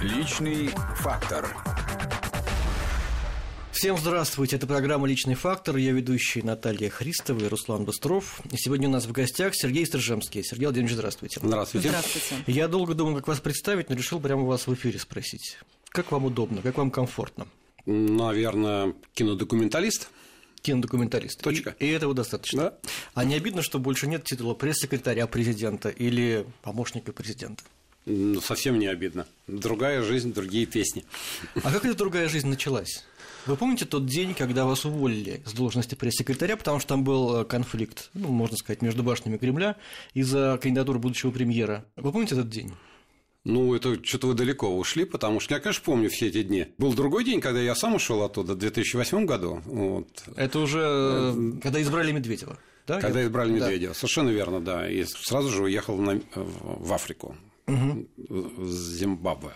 [0.00, 1.56] Личный фактор.
[3.72, 8.40] Всем здравствуйте, это программа «Личный фактор», я ведущий Наталья Христова и Руслан Быстров.
[8.52, 10.44] И сегодня у нас в гостях Сергей Стржемский.
[10.44, 11.40] Сергей Владимирович, здравствуйте.
[11.42, 11.88] Здравствуйте.
[11.88, 12.44] Здравствуйте.
[12.46, 15.58] Я долго думал, как вас представить, но решил прямо вас в эфире спросить.
[15.88, 17.48] Как вам удобно, как вам комфортно?
[17.84, 20.10] Наверное, кинодокументалист.
[20.62, 21.42] Кинодокументалист.
[21.42, 21.74] Точка.
[21.80, 22.62] И, и этого достаточно.
[22.62, 22.78] Да.
[23.14, 27.64] А не обидно, что больше нет титула пресс-секретаря президента или помощника президента?
[28.42, 29.26] Совсем не обидно.
[29.46, 31.04] Другая жизнь, другие песни.
[31.62, 33.04] А как эта другая жизнь началась?
[33.46, 37.44] Вы помните тот день, когда вас уволили с должности пресс-секретаря, потому что там был э,
[37.44, 39.76] конфликт, ну, можно сказать, между башнями Кремля
[40.12, 41.86] из-за кандидатуры будущего премьера?
[41.96, 42.72] Вы помните этот день?
[43.44, 46.66] Ну, это что-то вы далеко ушли, потому что я, конечно, помню все эти дни.
[46.76, 49.62] Был другой день, когда я сам ушел оттуда, в 2008 году.
[49.64, 50.08] Вот.
[50.36, 52.58] Это уже э, когда избрали Медведева.
[52.86, 53.00] Да?
[53.00, 53.66] Когда избрали да.
[53.66, 53.92] Медведева.
[53.94, 54.90] Совершенно верно, да.
[54.90, 57.34] И сразу же уехал на- в Африку.
[57.68, 59.50] В Зимбабве.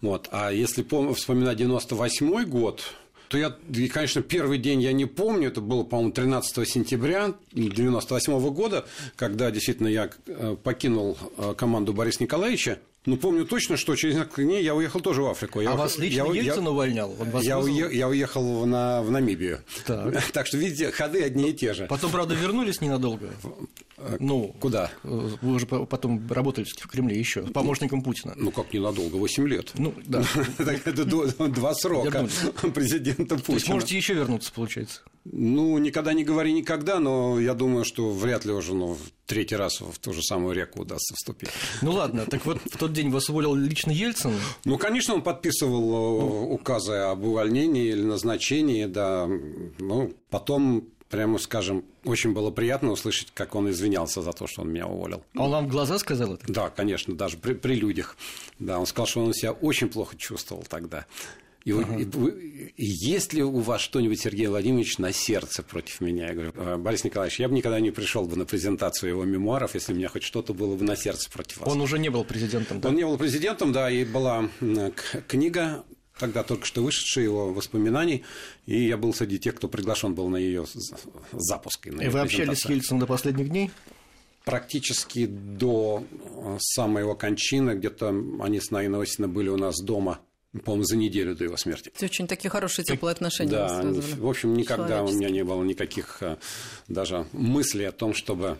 [0.00, 0.28] Вот.
[0.32, 2.82] А если пом- вспоминать 98 год,
[3.28, 8.50] то я, и, конечно, первый день я не помню, это было, по-моему, 13 сентября 98
[8.50, 8.86] года,
[9.16, 12.78] когда действительно я э, покинул э, команду Бориса Николаевича.
[13.06, 15.60] Но помню точно, что через несколько дней я уехал тоже в Африку.
[15.60, 17.14] Я А уехал- вас лично я- я- Ельцин увольнял?
[17.18, 17.76] Он вас я, вызвал?
[17.88, 19.60] уе- я уехал в, на, в Намибию.
[19.86, 20.22] Так.
[20.32, 21.86] так что, видите, ходы одни и те же.
[21.86, 23.30] Потом, правда, вернулись ненадолго.
[24.18, 24.90] Ну, Куда?
[25.04, 28.34] э, вы уже по- потом работали в Кремле еще помощником Путина.
[28.36, 29.72] Ну, как ненадолго, 8 лет.
[29.78, 30.22] Ну, да.
[30.58, 32.28] Так Это два срока
[32.74, 33.74] президента То есть Путина.
[33.74, 35.00] можете еще вернуться, получается.
[35.24, 39.54] Ну, никогда не говори никогда, но я думаю, что вряд ли уже ну, в третий
[39.56, 41.50] раз в ту же самую реку удастся вступить.
[41.82, 44.32] Ну ладно, так вот в тот день вас уволил лично Ельцин.
[44.64, 49.28] Ну, конечно, он подписывал э, указы об увольнении или назначении, да.
[49.78, 54.70] Ну, потом, прямо скажем, очень было приятно услышать, как он извинялся за то, что он
[54.72, 55.22] меня уволил.
[55.34, 56.44] А он вам в глаза сказал это?
[56.52, 58.16] Да, конечно, даже при, при людях.
[58.58, 61.06] Да, он сказал, что он себя очень плохо чувствовал тогда.
[61.66, 66.28] И, вы- и и есть ли у вас что-нибудь, Сергей Владимирович, на сердце против меня?
[66.28, 69.74] Я говорю, «Э, Борис Николаевич, я бы никогда не пришел бы на презентацию его мемуаров,
[69.74, 71.68] если у меня хоть что-то было бы на сердце против вас.
[71.70, 72.88] Он уже не был президентом, да?
[72.88, 74.48] Он не был президентом, да, и была
[75.28, 75.84] книга,
[76.20, 78.22] тогда только что вышедшая его воспоминаний,
[78.66, 80.66] и я был среди тех, кто приглашен был на ее
[81.32, 81.86] запуск.
[81.86, 83.70] и на И вы общались с Ельцином до последних дней?
[84.44, 88.08] практически до э, самой его кончины, где-то
[88.40, 90.18] они с Наиной Осиной были у нас дома,
[90.64, 91.92] по-моему, за неделю до его смерти.
[91.94, 96.22] Это очень такие хорошие теплые отношения Да, в общем, никогда у меня не было никаких
[96.22, 96.38] э,
[96.88, 98.58] даже мыслей о том, чтобы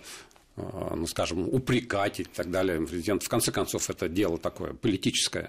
[0.94, 2.86] ну, скажем, упрекать и так далее.
[2.86, 5.48] Президент, в конце концов, это дело такое политическое.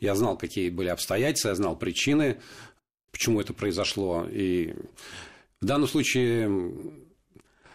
[0.00, 2.38] Я знал, какие были обстоятельства, я знал причины,
[3.10, 4.26] почему это произошло.
[4.30, 4.74] И
[5.60, 6.50] в данном случае,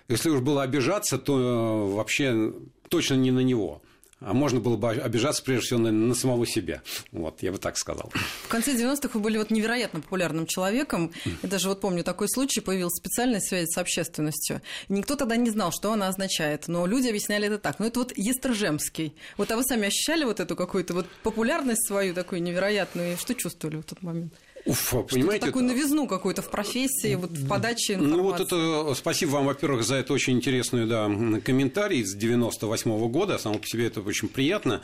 [0.08, 2.54] если уж было обижаться, то э, вообще
[2.90, 3.82] точно не на него.
[4.20, 6.82] А можно было бы обижаться, прежде всего, на, на самого себя.
[7.12, 8.12] Вот, я бы так сказал.
[8.46, 11.12] В конце 90-х вы были вот невероятно популярным человеком.
[11.44, 14.62] Я даже вот помню такой случай, появилась специальная связь с общественностью.
[14.90, 17.78] Никто тогда не знал, что она означает, но люди объясняли это так.
[17.78, 19.16] Ну, это вот Естржемский.
[19.38, 23.14] Вот, а вы сами ощущали вот эту какую-то вот популярность свою такую невероятную?
[23.14, 24.34] И что чувствовали в тот момент?
[24.68, 28.18] Уф, понимаете, такую новизну какую-то в профессии, вот в подаче информации.
[28.18, 31.10] Ну вот это спасибо вам, во-первых, за это очень интересный да,
[31.44, 33.38] комментарий с 98 года.
[33.38, 34.82] Само по себе это очень приятно.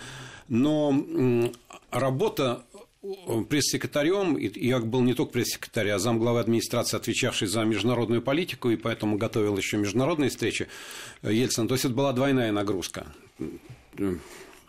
[0.48, 1.52] Но
[1.92, 2.64] работа
[3.04, 3.08] э,
[3.50, 9.18] пресс-секретарем, я был не только пресс-секретарь, а замглавы администрации, отвечавший за международную политику, и поэтому
[9.18, 10.68] готовил еще международные встречи
[11.22, 11.68] э, Ельцина.
[11.68, 13.08] То есть это была двойная нагрузка.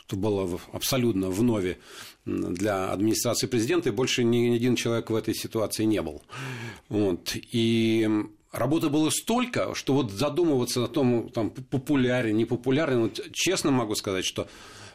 [0.07, 1.79] Это было абсолютно в нове
[2.27, 6.23] для администрации президента, и больше ни один человек в этой ситуации не был.
[6.89, 7.33] Вот.
[7.35, 8.09] И
[8.53, 13.95] работы было столько, что вот задумываться о том, там, популярен, не популярен, вот честно могу
[13.95, 14.47] сказать, что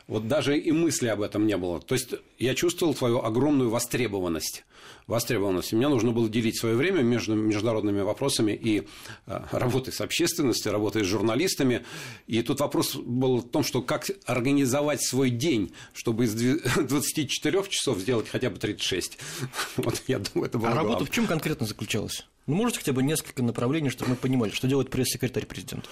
[0.10, 1.80] вот даже и мысли об этом не было.
[1.80, 4.66] То есть я чувствовал твою огромную востребованность.
[5.06, 5.72] Востребованность.
[5.72, 8.88] И мне нужно было делить свое время между международными вопросами и
[9.28, 11.86] э, работой с общественностью, работой с журналистами.
[12.26, 17.64] И тут вопрос был в том, что как организовать свой день, чтобы из дви- 24
[17.70, 19.20] часов сделать хотя бы 36.
[19.78, 22.26] Вот я думаю, это было А работа в чем конкретно заключалась?
[22.48, 25.88] Ну, можете хотя бы несколько направлений, чтобы мы понимали, что делает пресс-секретарь президента?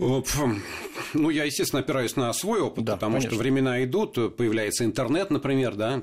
[0.00, 0.40] Пф,
[1.12, 3.30] Ну, я, естественно, опираюсь на свой опыт, Да, потому конечно.
[3.32, 6.02] что времена идут, появляется интернет, например, да,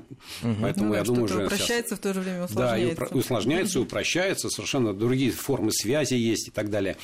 [0.60, 3.04] поэтому Ну я думаю, уже сейчас- упрощается, в то же время Да, и усложняется.
[3.04, 6.96] упро- усложняется, упрощается, совершенно другие формы связи есть и так далее.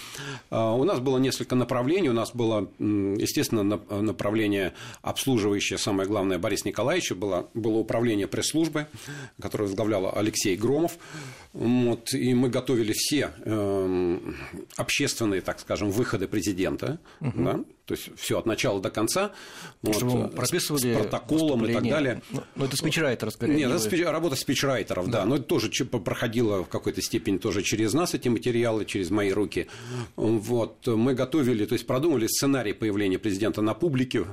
[0.50, 2.08] А, У нас было несколько направлений.
[2.10, 7.12] У нас было, естественно, нап- направление обслуживающее, самое главное, Борис Николаевич.
[7.12, 8.86] Было, было управление пресс-службы,
[9.40, 10.98] которое возглавлял Алексей Громов.
[11.52, 14.36] Вот, и мы готовили все эм,
[14.76, 16.83] общественные, так скажем, выходы президента.
[16.84, 17.44] Президента, угу.
[17.44, 19.32] да, то есть все от начала до конца,
[19.82, 22.22] вот, э, прописывали с протоколом и так далее.
[22.30, 23.56] Ну, ну это спичрайтер, скорее.
[23.56, 24.02] Нет, это спич...
[24.04, 25.20] работа спичрайтеров, да.
[25.20, 29.30] да, но это тоже проходило в какой-то степени тоже через нас эти материалы, через мои
[29.30, 29.66] руки.
[30.16, 34.24] Вот мы готовили, то есть продумали сценарий появления президента на публике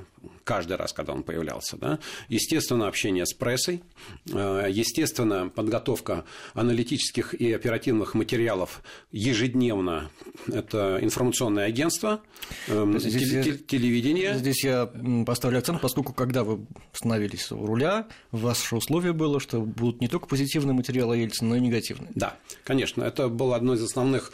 [0.43, 1.99] каждый раз, когда он появлялся, да.
[2.29, 3.83] Естественно, общение с прессой,
[4.31, 8.81] э, естественно, подготовка аналитических и оперативных материалов
[9.11, 10.09] ежедневно.
[10.47, 12.21] Это информационное агентство,
[12.67, 12.99] эм,
[13.41, 14.37] здесь телевидение.
[14.37, 14.91] Здесь я
[15.25, 20.27] поставлю акцент, поскольку когда вы становились у руля, же условие было, что будут не только
[20.27, 22.11] позитивные материалы Ельцина, но и негативные.
[22.15, 24.31] Да, конечно, это было одно из основных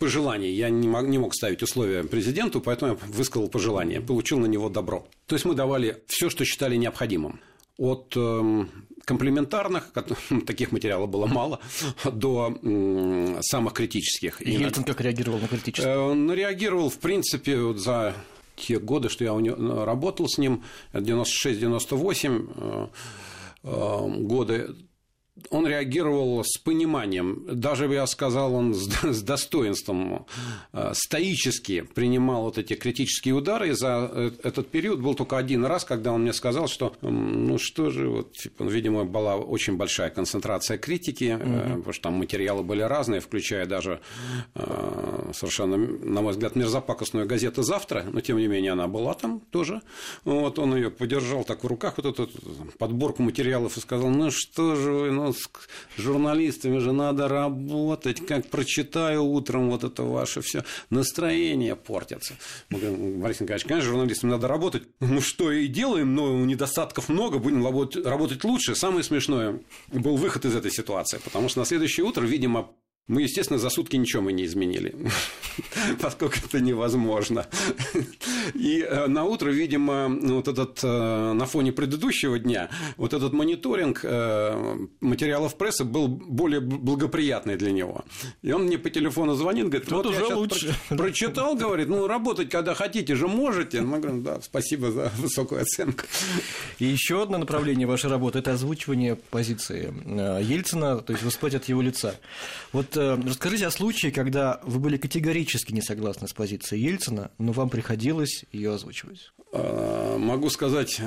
[0.00, 0.52] пожеланий.
[0.52, 4.68] Я не мог, не мог ставить условия президенту, поэтому я высказал пожелание, получил на него
[4.68, 5.06] добро.
[5.26, 7.40] То есть мы давали все, что считали необходимым.
[7.78, 8.64] От э,
[9.10, 9.92] комплементарных,
[10.46, 11.58] таких материалов было мало,
[12.04, 14.40] до э, самых критических.
[14.40, 15.94] И Ельцин как реагировал на критические?
[15.94, 18.14] Э, он реагировал, в принципе, за
[18.54, 20.62] те годы, что я у него работал с ним,
[20.92, 22.86] 96-98 э,
[23.64, 24.76] э, годы,
[25.50, 30.26] он реагировал с пониманием, даже я сказал, он с достоинством,
[30.72, 35.64] э, стоически принимал вот эти критические удары, и за э, этот период был только один
[35.64, 40.10] раз, когда он мне сказал, что, ну что же, вот, типа, видимо, была очень большая
[40.10, 41.78] концентрация критики, угу.
[41.78, 44.00] потому что там материалы были разные, включая даже
[45.32, 49.82] совершенно, на мой взгляд, мерзопакостную газету «Завтра», но тем не менее она была там тоже,
[50.24, 52.28] вот он ее подержал так в руках, вот эту
[52.78, 55.48] подборку материалов и сказал, ну что же вы, ну с
[55.96, 62.34] журналистами же надо работать, как прочитаю утром вот это ваше все настроение портится.
[62.68, 64.84] Мы говорим, Борис Николаевич, конечно, журналистам надо работать.
[65.00, 68.74] Ну что и делаем, но недостатков много, будем работать лучше.
[68.74, 72.70] Самое смешное был выход из этой ситуации, потому что на следующее утро, видимо,
[73.10, 74.94] мы, естественно, за сутки ничего мы не изменили,
[76.00, 77.44] поскольку это невозможно.
[78.54, 84.00] И э, на утро, видимо, вот этот э, на фоне предыдущего дня, вот этот мониторинг
[84.04, 88.04] э, материалов прессы был более благоприятный для него.
[88.42, 90.74] И он мне по телефону звонит, говорит, Тут вот уже я лучше.
[90.90, 93.80] прочитал, говорит, ну, работать, когда хотите же можете.
[93.80, 96.04] Мы говорим, да, спасибо за высокую оценку.
[96.78, 99.92] И еще одно направление вашей работы– это озвучивание позиции
[100.42, 102.14] Ельцина, то есть выступать от его лица.
[102.72, 107.68] Вот расскажите о случае, когда вы были категорически не согласны с позицией Ельцина, но вам
[107.68, 109.32] приходилось ее озвучивать.
[109.52, 111.00] Э, могу сказать,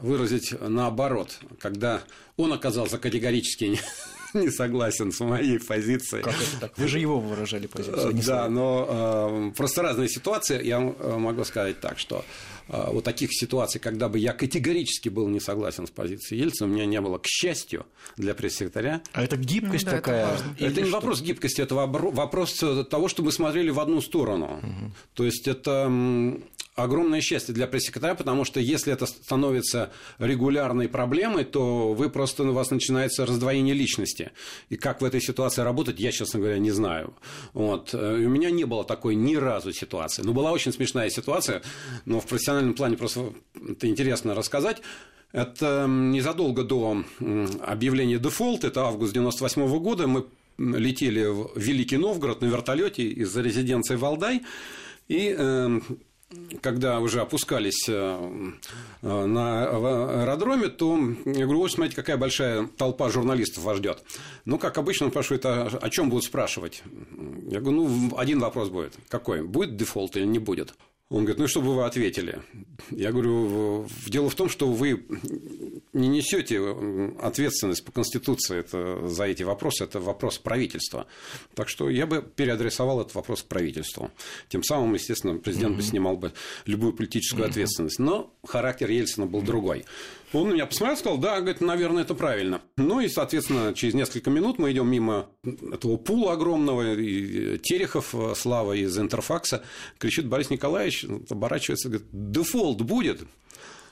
[0.00, 2.02] выразить наоборот, когда
[2.36, 3.80] он оказался категорически не,
[4.34, 6.22] не согласен с моей позицией.
[6.22, 6.78] Как это так?
[6.78, 8.12] Вы же его выражали позицию.
[8.12, 10.64] Не да, но э, просто разные ситуации.
[10.64, 12.24] Я э, могу сказать так, что
[12.59, 16.72] э, вот таких ситуаций, когда бы я категорически был не согласен с позицией Ельцина, у
[16.72, 17.86] меня не было, к счастью,
[18.16, 19.02] для пресс-секретаря.
[19.12, 20.34] А это гибкость ну, да, такая?
[20.34, 20.94] Это, это не что?
[20.94, 24.60] вопрос гибкости, это вопрос того, что мы смотрели в одну сторону.
[24.62, 24.92] Угу.
[25.14, 25.88] То есть это
[26.74, 32.52] огромное счастье для пресс-секретаря, потому что если это становится регулярной проблемой, то вы просто у
[32.52, 34.32] вас начинается раздвоение личности.
[34.68, 37.14] И как в этой ситуации работать, я, честно говоря, не знаю.
[37.52, 37.92] Вот.
[37.94, 40.22] И у меня не было такой ни разу ситуации.
[40.22, 41.62] Ну, была очень смешная ситуация,
[42.04, 43.32] но в профессиональном плане просто
[43.68, 44.82] это интересно рассказать.
[45.32, 47.04] Это незадолго до
[47.64, 50.26] объявления дефолт, это август 98 года, мы
[50.58, 54.42] летели в Великий Новгород на вертолете из резиденции Валдай,
[55.08, 55.82] и эм,
[56.60, 58.52] когда уже опускались э,
[59.02, 59.64] э, на
[60.22, 64.02] аэродроме, то я говорю, вот смотрите, какая большая толпа журналистов вас ждет.
[64.44, 66.82] Ну, как обычно, он спрашивает, а о чем будут спрашивать?
[67.48, 68.94] Я говорю, ну, один вопрос будет.
[69.08, 69.42] Какой?
[69.42, 70.74] Будет дефолт или не будет?
[71.08, 72.40] Он говорит, ну, что бы вы ответили?
[72.90, 75.04] Я говорю, дело в том, что вы
[75.92, 76.60] не несете
[77.20, 81.06] ответственность по Конституции это, за эти вопросы, это вопрос правительства.
[81.54, 84.10] Так что я бы переадресовал этот вопрос правительству.
[84.48, 85.76] Тем самым, естественно, президент mm-hmm.
[85.76, 86.32] бы снимал бы
[86.66, 87.50] любую политическую mm-hmm.
[87.50, 87.98] ответственность.
[87.98, 89.84] Но характер Ельцина был другой.
[90.32, 92.62] Он на меня посмотрел сказал, да, говорит, наверное, это правильно.
[92.76, 98.74] Ну и, соответственно, через несколько минут мы идем мимо этого пула огромного, и Терехов, Слава
[98.74, 99.64] из Интерфакса,
[99.98, 103.22] кричит Борис Николаевич, оборачивается, говорит, дефолт будет.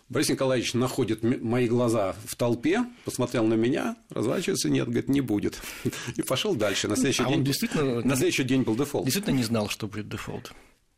[0.08, 5.60] Борис Николаевич находит мои глаза в толпе, посмотрел на меня, разворачивается, нет, говорит, не будет.
[6.16, 6.88] И пошел дальше.
[6.88, 9.04] На следующий, а день, действительно, на следующий день был дефолт.
[9.04, 10.52] Действительно не знал, что будет дефолт.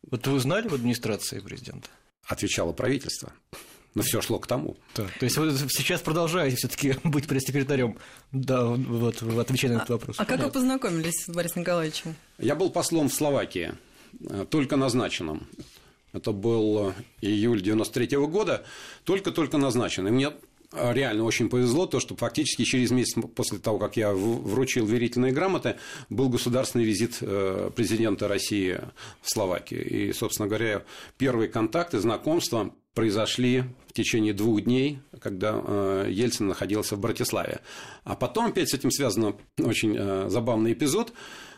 [0.09, 1.89] Вот вы знали в администрации президента?
[2.25, 3.33] Отвечало правительство.
[3.93, 4.77] Но все шло к тому.
[4.95, 5.05] Да.
[5.19, 7.97] То есть вы сейчас продолжаете все-таки быть пресс-секретарем,
[8.31, 10.15] да, вот, отвечая на этот вопрос.
[10.19, 12.15] А, а как вы познакомились с Борисом Николаевичем?
[12.37, 13.73] Я был послом в Словакии,
[14.29, 15.45] э, только назначенным.
[16.13, 18.63] Это был июль 93 -го года,
[19.03, 20.07] только-только назначен.
[20.07, 20.31] И мне
[20.73, 25.75] реально очень повезло, то, что фактически через месяц после того, как я вручил верительные грамоты,
[26.09, 28.79] был государственный визит э, президента России
[29.21, 29.87] в Словакию.
[29.87, 30.83] И, собственно говоря,
[31.17, 37.59] первые контакты, знакомства произошли в течение двух дней, когда э, Ельцин находился в Братиславе.
[38.03, 41.13] А потом опять с этим связан очень э, забавный эпизод.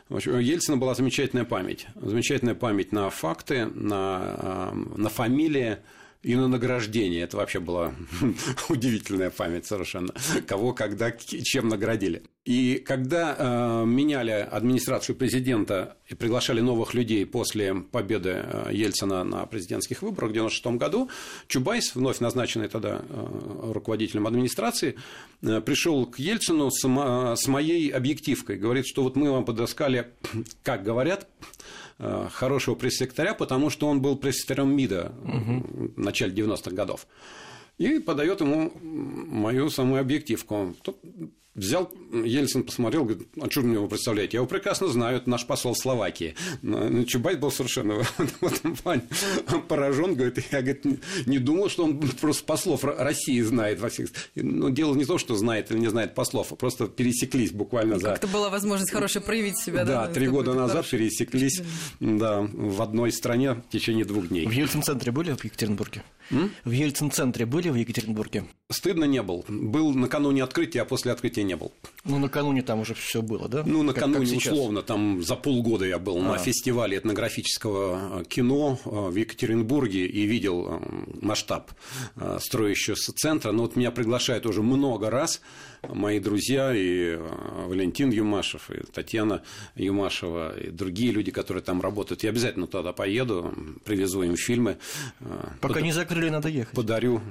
[0.10, 1.88] У Ельцина была замечательная память.
[1.96, 5.78] Замечательная память на факты, на, на фамилии,
[6.24, 7.22] и на награждение.
[7.24, 7.94] Это вообще была
[8.70, 10.14] удивительная память совершенно.
[10.48, 12.24] Кого, когда, чем наградили.
[12.46, 19.46] И когда э, меняли администрацию президента и приглашали новых людей после победы э, Ельцина на
[19.46, 21.10] президентских выборах в 1996 году,
[21.48, 24.96] Чубайс, вновь назначенный тогда э, руководителем администрации,
[25.42, 28.58] э, пришел к Ельцину с, с моей объективкой.
[28.58, 30.12] Говорит, что вот мы вам подоскали,
[30.64, 31.30] как говорят,
[32.00, 35.92] Э, хорошего пресс-секретаря, потому что он был пресс-секретарем МИДа угу.
[35.96, 37.08] в начале 90-х годов.
[37.78, 40.76] И подает ему мою самую объективку.
[41.56, 44.38] Взял, Ельцин посмотрел, говорит, а что мне его представляете?
[44.38, 46.34] Я его прекрасно знаю, это наш посол в Словакии.
[46.64, 48.04] Но Чубайс был совершенно
[48.42, 49.04] в этом плане
[49.68, 50.84] поражен, говорит, я говорит,
[51.28, 54.10] не думал, что он просто послов России знает во всех...
[54.34, 58.10] Но дело не то, что знает или не знает послов, а просто пересеклись буквально за...
[58.10, 60.08] Как-то была возможность хорошая проявить себя, да?
[60.08, 61.62] Да, три года назад пересеклись,
[62.00, 64.48] да, в одной стране в течение двух дней.
[64.48, 66.04] В Ельцин-центре были в Екатеринбурге?
[66.32, 66.52] М?
[66.64, 68.46] В Ельцин-центре были в Екатеринбурге?
[68.72, 69.46] Стыдно не был.
[69.48, 71.72] Был накануне открытия, а после открытия не был.
[72.06, 73.64] Ну, накануне там уже все было, да?
[73.66, 76.22] Ну, накануне, как, как условно, там за полгода я был а.
[76.22, 80.80] на фестивале этнографического э, кино э, в Екатеринбурге и видел э,
[81.22, 81.72] масштаб
[82.40, 83.52] строящегося центра.
[83.52, 85.42] Но вот меня приглашают уже много раз
[85.90, 87.18] мои друзья, и
[87.68, 89.44] Валентин Юмашев, и Татьяна
[89.76, 92.24] Юмашева, и другие люди, которые там работают.
[92.24, 94.78] Я обязательно туда поеду, привезу им фильмы.
[95.62, 95.84] Пока под...
[95.84, 96.74] не закрыли, надо ехать.
[96.74, 97.22] Подарю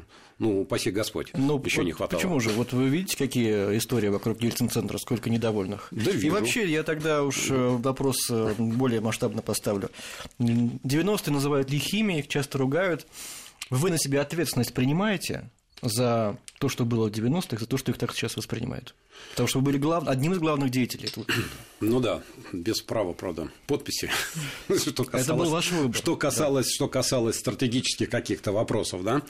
[0.42, 2.18] ну, упаси Господь, ну, еще вот не хватало.
[2.18, 2.50] Почему же?
[2.50, 5.86] Вот вы видите, какие истории вокруг Ельцин-центра, сколько недовольных?
[5.92, 6.26] Да, вижу.
[6.26, 9.90] И вообще, я тогда уж э, вопрос э, более масштабно поставлю.
[10.40, 13.06] 90-е называют лихими, их часто ругают.
[13.70, 15.48] Вы на себя ответственность принимаете
[15.82, 18.94] за то, что было в 90-х, за то, что их так сейчас воспринимают?
[19.30, 20.08] Потому что вы были глав...
[20.08, 21.26] одним из главных деятелей этого
[21.80, 22.22] Ну да,
[22.52, 24.10] без права, правда, подписи.
[24.68, 25.96] что касалось, Это был ваш выбор.
[25.96, 26.72] Что касалось, да.
[26.72, 29.22] что касалось стратегических каких-то вопросов, да,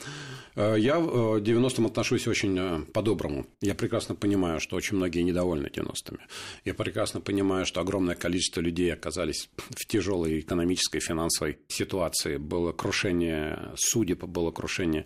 [0.55, 3.45] Э, я э, к 90-м отношусь очень э, по-доброму.
[3.61, 6.19] Я прекрасно понимаю, что очень многие недовольны 90-ми.
[6.65, 12.37] Я прекрасно понимаю, что огромное количество людей оказались в тяжелой экономической, финансовой ситуации.
[12.37, 15.05] Было крушение судеб, было крушение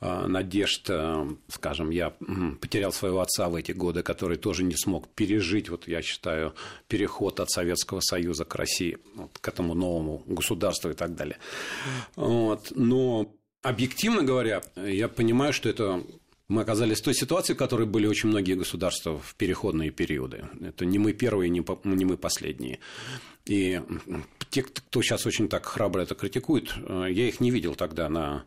[0.00, 0.59] надежд.
[1.48, 2.10] Скажем, я
[2.60, 6.54] потерял своего отца в эти годы, который тоже не смог пережить, вот я считаю,
[6.88, 11.38] переход от Советского Союза к России, вот, к этому новому государству и так далее.
[12.16, 12.72] Вот.
[12.74, 16.02] Но Объективно говоря, я понимаю, что это
[16.48, 20.48] мы оказались в той ситуации, в которой были очень многие государства в переходные периоды.
[20.62, 22.78] Это не мы первые, не мы последние.
[23.44, 23.82] И
[24.50, 28.44] те, кто сейчас очень так храбро это критикует, я их не видел тогда на,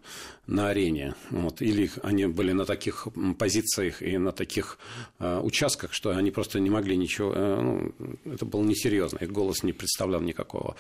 [0.48, 1.16] на арене.
[1.30, 1.62] Вот.
[1.62, 3.08] Или они были на таких
[3.40, 4.78] позициях и на таких
[5.20, 7.34] э, участках, что они просто не могли ничего...
[7.34, 7.94] Э, ну,
[8.26, 10.76] это было несерьезно, их голос не представлял никакого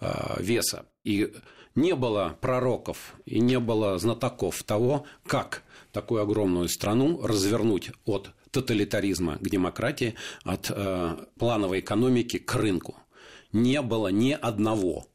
[0.00, 0.86] э, веса.
[1.04, 1.32] И
[1.74, 5.62] не было пророков и не было знатоков того, как
[5.92, 10.14] такую огромную страну развернуть от тоталитаризма к демократии,
[10.44, 12.96] от э, плановой экономики к рынку.
[13.54, 15.06] Не было ни одного.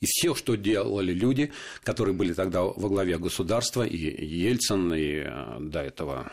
[0.00, 1.50] И все, что делали люди,
[1.82, 6.30] которые были тогда во главе государства, и Ельцин, и э, до этого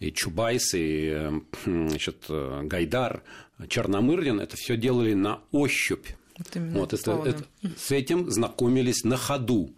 [0.00, 1.30] и Чубайс, и э,
[1.66, 3.22] значит, э, Гайдар,
[3.68, 6.06] Черномырдин, это все делали на ощупь
[6.38, 7.44] вот, вот это, это,
[7.76, 9.74] с этим знакомились на ходу.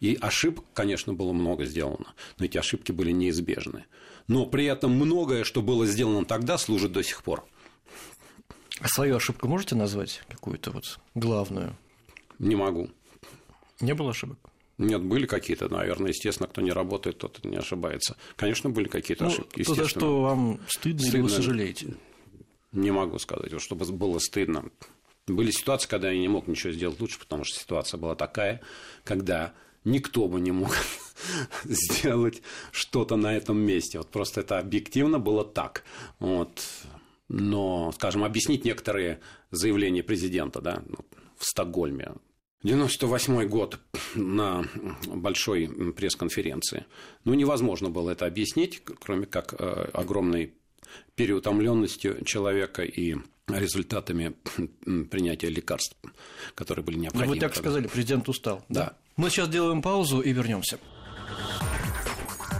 [0.00, 3.86] И ошибок, конечно, было много сделано, но эти ошибки были неизбежны.
[4.28, 7.46] Но при этом многое, что было сделано тогда, служит до сих пор.
[8.80, 11.76] А свою ошибку можете назвать какую-то вот главную?
[12.38, 12.90] Не могу.
[13.80, 14.38] Не было ошибок?
[14.78, 18.16] Нет, были какие-то, наверное, естественно, кто не работает, тот не ошибается.
[18.36, 19.64] Конечно, были какие-то ну, ошибки.
[19.64, 21.94] То, за что вам стыдно, стыдно или вы сожалеете?
[22.72, 24.64] Не могу сказать, чтобы было стыдно.
[25.26, 28.60] Были ситуации, когда я не мог ничего сделать лучше, потому что ситуация была такая,
[29.02, 29.54] когда
[29.84, 30.76] никто бы не мог
[31.64, 33.96] сделать что-то на этом месте.
[33.98, 35.84] Вот просто это объективно было так.
[36.18, 36.62] Вот.
[37.28, 40.82] Но, скажем, объяснить некоторые заявления президента да,
[41.36, 42.12] в Стокгольме.
[42.62, 43.78] 98 год
[44.14, 44.64] на
[45.06, 46.86] большой пресс-конференции.
[47.24, 50.54] Ну, невозможно было это объяснить, кроме как э, огромной
[51.14, 53.16] переутомленностью человека и
[53.48, 54.34] результатами
[55.10, 55.96] принятия лекарств,
[56.54, 57.26] которые были необходимы.
[57.26, 58.64] Ну, вы так сказали, президент устал.
[58.68, 58.96] Да.
[59.16, 60.78] Мы сейчас делаем паузу и вернемся.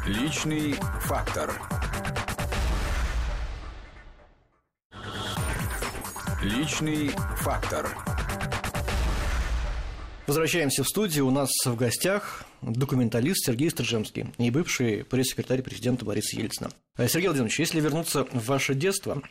[0.07, 1.61] Личный фактор.
[6.47, 7.89] Личный фактор.
[10.29, 11.27] Возвращаемся в студию.
[11.27, 16.71] У нас в гостях документалист Сергей Стржемский и бывший пресс-секретарь президента Бориса Ельцина.
[16.97, 19.23] Э, Сергей Владимирович, если вернуться в ваше детство,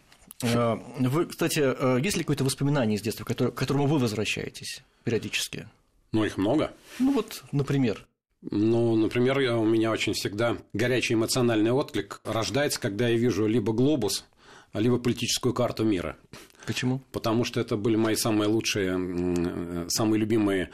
[0.42, 5.70] э, вы, кстати, э, есть ли какое-то воспоминание из детства, к которому вы возвращаетесь периодически?
[6.12, 6.74] Ну, их много.
[7.00, 8.06] Ну, вот, например.
[8.42, 14.26] Ну, например, у меня очень всегда горячий эмоциональный отклик рождается, когда я вижу либо глобус,
[14.74, 16.18] либо политическую карту мира.
[16.66, 17.02] Почему?
[17.12, 20.70] Потому что это были мои самые лучшие, самые любимые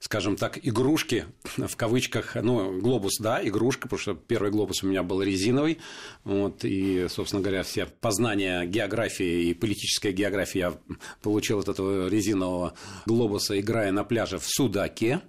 [0.00, 5.02] скажем так, игрушки, в кавычках, ну, глобус, да, игрушка, потому что первый глобус у меня
[5.02, 5.78] был резиновый,
[6.24, 10.74] вот, и, собственно говоря, все познания географии и политической географии я
[11.22, 12.74] получил от этого резинового
[13.06, 15.20] глобуса, играя на пляже в Судаке,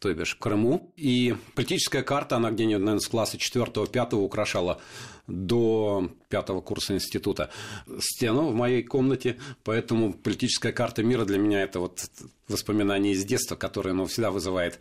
[0.00, 0.92] то бишь в Крыму.
[0.96, 4.82] И политическая карта, она где-нибудь, наверное, с класса 4-5 украшала
[5.26, 7.50] до пятого курса института
[7.98, 12.04] стену в моей комнате, поэтому политическая карта мира для меня это вот
[12.48, 14.80] воспоминание из детства, которое ну, всегда вызывает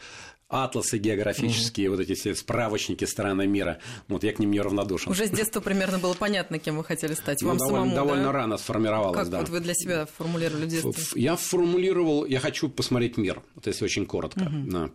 [0.54, 1.98] атласы географические, угу.
[1.98, 3.80] вот эти все справочники страны мира.
[4.08, 5.12] Вот я к ним не равнодушен.
[5.12, 7.42] Уже с детства примерно было понятно, кем вы хотели стать.
[7.42, 8.32] Ну, Вам довольно, самому, довольно да?
[8.32, 9.40] рано сформировалось, как да.
[9.40, 11.22] вот вы для себя формулировали в детстве?
[11.22, 14.42] Я формулировал, я хочу посмотреть мир, вот если очень коротко.
[14.42, 14.72] Угу.
[14.72, 14.90] Да.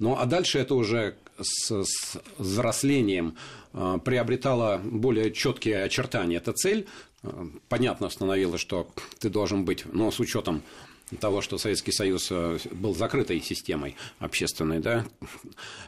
[0.00, 3.36] Ну, а дальше это уже с, с взрослением
[3.72, 6.38] э, приобретало более четкие очертания.
[6.38, 6.86] Эта цель,
[7.22, 7.28] э,
[7.68, 8.88] понятно становилось, что
[9.18, 10.62] ты должен быть, но с учетом
[11.16, 15.04] того, что Советский Союз э, был закрытой системой общественной, да,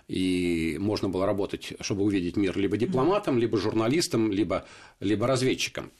[0.08, 4.64] и можно было работать, чтобы увидеть мир, либо дипломатом, либо журналистом, либо,
[5.00, 5.90] либо разведчиком.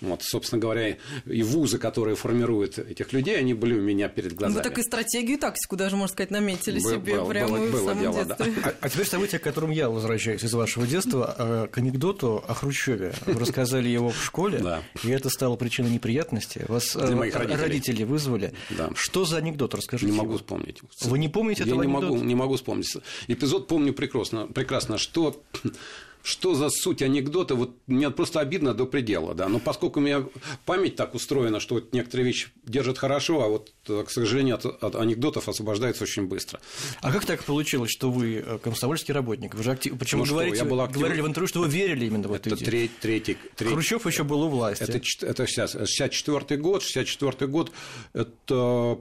[0.00, 4.58] Вот, собственно говоря, и вузы, которые формируют этих людей, они были у меня перед глазами.
[4.58, 7.66] Вы так и стратегию, и тактику даже, можно сказать, наметили Был- себе было- прямо было-
[7.66, 8.52] в было самом дело, детстве.
[8.64, 12.54] А, а теперь событие, к которому я возвращаюсь из вашего детства, э, к анекдоту о
[12.54, 13.12] Хрущеве.
[13.26, 14.82] Вы рассказали его в школе, Да.
[15.02, 16.64] и это стало причиной неприятности.
[16.68, 18.04] Вас э, родителей.
[18.04, 18.52] вызвали.
[18.70, 18.90] Да.
[18.94, 19.74] Что за анекдот?
[19.74, 20.10] Расскажите.
[20.10, 20.38] Не могу его.
[20.38, 20.80] вспомнить.
[21.02, 22.12] Вы не помните Я этого не анекдота?
[22.14, 22.96] могу, не могу вспомнить.
[23.28, 25.42] Эпизод помню прекрасно, прекрасно что,
[26.28, 30.26] что за суть анекдота, вот мне просто обидно до предела, да, но поскольку у меня
[30.66, 34.66] память так устроена, что вот некоторые вещи держат хорошо, а вот, э, к сожалению, от,
[34.66, 36.60] от анекдотов освобождается очень быстро.
[37.00, 39.54] А как так получилось, что вы э, комсомольский работник?
[39.54, 39.98] Вы же актив...
[39.98, 42.32] Причем Ну что, говорите, я был актив- говорили в интервью, что вы верили именно в
[42.34, 42.70] эту Это идею.
[42.70, 44.82] третий, третий, третий, Хрущев еще был у власти.
[44.82, 47.72] Это, это сейчас, 64 год, 64 год,
[48.12, 48.98] это...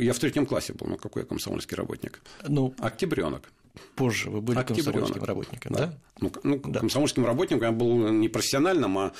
[0.00, 2.20] Я в третьем классе был, ну какой я комсомольский работник?
[2.48, 3.52] Ну, Октябренок.
[3.96, 4.92] Позже вы были Октябрёнок.
[4.94, 5.94] комсомольским работником, да?
[6.20, 9.12] Ну, к- ну, комсомольским работником я был не профессиональным, а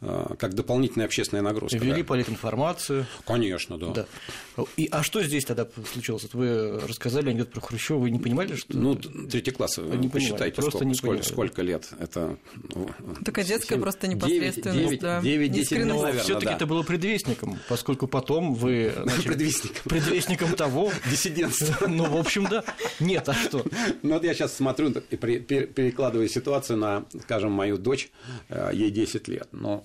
[0.00, 1.78] э, как дополнительная общественная нагрузка.
[1.78, 2.08] Ввели да.
[2.08, 3.06] политинформацию.
[3.26, 3.88] Конечно, да.
[4.56, 4.64] Да.
[4.76, 6.22] И, а что здесь тогда случилось?
[6.24, 8.76] Вот вы рассказали анекдот про Хрущева, вы не понимали, что...
[8.76, 11.24] Ну, третий класс, вы Не посчитайте, просто сколько, не сколько, понимаю.
[11.32, 11.88] сколько лет.
[11.98, 12.36] Это,
[12.74, 12.88] ну,
[13.24, 15.20] Такая детская просто девять- непосредственность, девять- да.
[15.22, 15.86] девять- десять Искренность.
[15.88, 16.54] минут, Но наверное, все-таки да.
[16.56, 19.28] это было предвестником, поскольку потом вы начали...
[19.28, 19.82] Предвестником.
[19.84, 20.92] Предвестником того.
[21.10, 21.88] Диссидентство.
[21.94, 22.62] Ну, в общем, да.
[23.00, 23.64] Нет, а что?
[24.02, 28.10] Ну, вот я сейчас смотрю и перекладываю ситуацию на, скажем, мою дочь,
[28.48, 29.48] э, ей 10 лет.
[29.52, 29.84] Но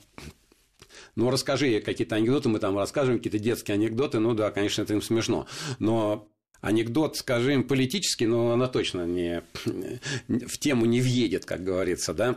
[1.15, 5.01] ну, расскажи какие-то анекдоты, мы там расскажем, какие-то детские анекдоты, ну да, конечно, это им
[5.01, 5.47] смешно.
[5.79, 6.27] Но
[6.61, 9.43] анекдот, скажем, политический, но она точно не,
[10.27, 12.35] в тему не въедет, как говорится, да.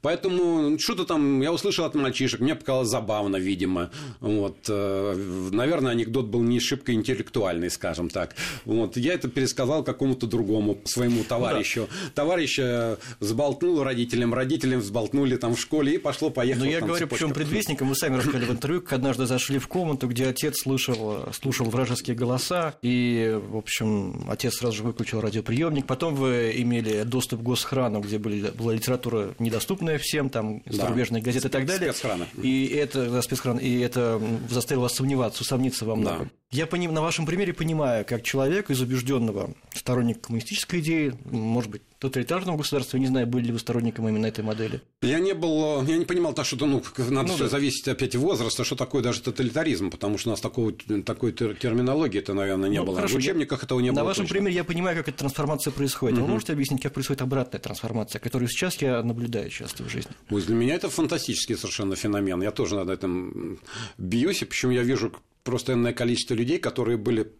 [0.00, 3.90] Поэтому что-то там я услышал от мальчишек, мне показалось забавно, видимо.
[4.20, 8.34] Вот, э, наверное, анекдот был не шибко интеллектуальный, скажем так.
[8.64, 11.88] Вот, я это пересказал какому-то другому своему товарищу.
[12.14, 16.64] Товарищ э, взболтнул родителям, родителям взболтнули там в школе и пошло-поехало.
[16.64, 17.24] Но я говорю, цепочка.
[17.24, 21.28] причем предвестником, вы сами рассказали в интервью, как однажды зашли в комнату, где отец слышал,
[21.32, 25.86] слушал вражеские голоса, и, в общем, отец сразу же выключил радиоприемник.
[25.86, 30.72] Потом вы имели доступ к госхрану, где были, была литература недоступная всем, там Да.
[30.72, 31.92] зарубежные газеты и так далее.
[31.92, 32.26] Спецхрана.
[32.42, 36.26] И это, да, спецхран, и это заставило вас сомневаться, усомниться во многом.
[36.26, 36.30] Да.
[36.58, 41.82] Я поним, на вашем примере понимаю, как человек из убежденного сторонника коммунистической идеи, может быть,
[42.00, 44.80] тоталитарного государства, я не знаю, были ли вы сторонником именно этой модели.
[45.02, 47.50] Я не был, я не понимал, то, что ну, надо Ну все да.
[47.50, 50.72] зависеть опять от возраста, что такое даже тоталитаризм, потому что у нас такого,
[51.04, 52.96] такой тер- терминологии-то, наверное, не Ну, было.
[52.96, 54.08] хорошо, в учебниках этого не На было.
[54.08, 54.34] вашем точно.
[54.34, 56.18] примере я понимаю, как эта трансформация происходит.
[56.18, 60.10] Вы можете объяснить, как происходит обратная трансформация, которую сейчас я наблюдаю часто в жизни?
[60.30, 62.40] Ой, для меня это фантастический совершенно феномен.
[62.42, 63.58] Я тоже над этим
[63.98, 65.12] бьюсь, и почему я вижу
[65.44, 67.32] просто энное количество людей, которые были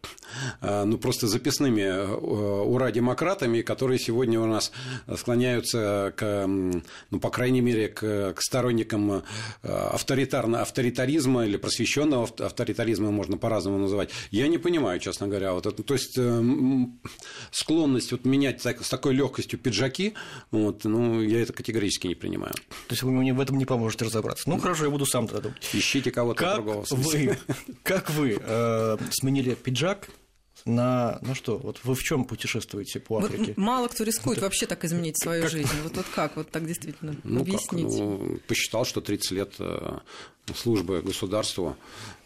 [0.61, 4.73] э, ну, просто записными э, ура-демократами, которые сегодня у нас
[5.17, 9.23] склоняются к, ну, по крайней мере, к, к сторонникам
[9.63, 14.11] авторитарного авторитаризма или просвещенного авторитаризма, можно по-разному называть.
[14.31, 16.19] Я не понимаю, честно говоря, вот это, то есть
[17.51, 20.15] склонность вот менять так, с такой легкостью пиджаки,
[20.51, 22.55] вот, ну, я это категорически не принимаю.
[22.55, 24.49] То есть вы мне в этом не поможете разобраться.
[24.49, 25.69] Ну, хорошо, я буду сам тогда думать.
[25.73, 26.85] Ищите кого-то другого.
[26.91, 27.37] Вы,
[27.91, 30.09] как вы э, сменили пиджак
[30.65, 33.47] на, ну что, вот вы в чем путешествуете по Африке?
[33.49, 34.47] Вот мало кто рискует это...
[34.47, 35.51] вообще так изменить свою как...
[35.51, 35.77] жизнь.
[35.83, 37.89] Вот, вот как, вот так действительно ну, объяснить?
[37.89, 37.99] Как?
[37.99, 39.99] Ну, посчитал, что 30 лет э,
[40.55, 41.77] службы государству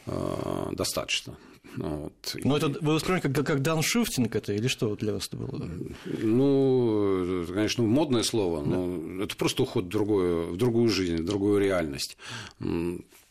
[0.07, 1.37] э, достаточно.
[1.77, 2.37] Ну, вот.
[2.45, 5.69] Но это вы воспринимаете как, как дауншифтинг это или что для вас это было?
[6.05, 9.25] Ну, конечно, модное слово, но да.
[9.25, 12.19] это просто уход в другую, в другую жизнь, в другую реальность.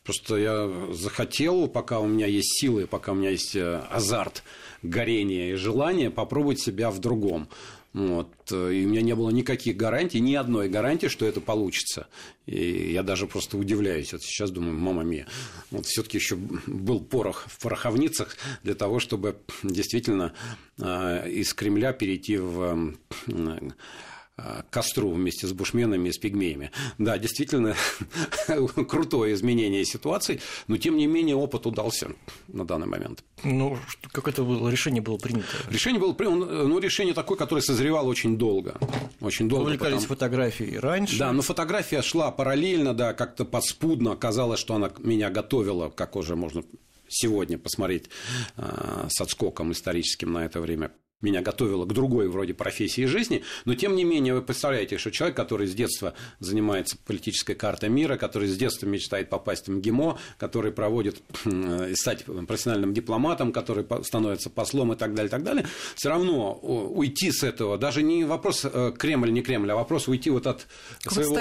[0.04, 4.44] Просто я захотел, пока у меня есть силы, пока у меня есть э, азарт,
[4.82, 7.48] горение и желание попробовать себя в другом.
[7.94, 8.30] Вот.
[8.52, 12.08] И у меня не было никаких гарантий, ни одной гарантии, что это получится.
[12.48, 14.12] И я даже просто удивляюсь.
[14.14, 15.28] Вот сейчас думаю, мама мия,
[15.70, 20.34] вот все-таки еще был порох в пороховницах для того, чтобы действительно
[20.80, 22.96] э, из Кремля перейти в
[24.36, 26.72] Э, костру вместе с бушменами и с пигмеями.
[26.98, 27.76] Да, действительно,
[28.88, 32.14] крутое изменение ситуации, но тем не менее опыт удался
[32.48, 33.24] на данный момент.
[33.44, 33.78] Ну,
[34.12, 35.46] как это было, решение было принято?
[35.70, 38.76] Решение было принято, ну, решение такое, которое созревало очень долго.
[39.22, 39.66] Очень долго.
[39.66, 40.16] Увлекались потому...
[40.16, 41.20] фотографией раньше?
[41.20, 44.14] Да, но фотография шла параллельно, да, как-то подспудно.
[44.14, 46.64] Оказалось, что она меня готовила, как уже можно
[47.08, 48.10] сегодня посмотреть
[48.58, 50.90] э, с отскоком историческим на это время
[51.24, 55.36] меня готовило к другой вроде профессии жизни, но тем не менее вы представляете, что человек,
[55.36, 60.72] который с детства занимается политической картой мира, который с детства мечтает попасть в МГИМО, который
[60.72, 66.10] проводит и стать профессиональным дипломатом, который становится послом и так далее, и так далее, все
[66.10, 70.48] равно уйти с этого, даже не вопрос э, Кремль, не Кремль, а вопрос уйти вот
[70.48, 70.68] от
[71.08, 71.38] своего,